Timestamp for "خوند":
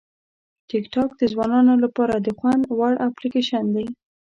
2.37-2.63